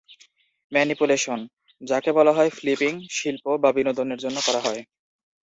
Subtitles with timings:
[0.71, 1.39] Manipulation,
[1.81, 4.81] যাকে বলা হয় ফ্লিপিং, শিল্প বা বিনোদনের জন্য করা হয়।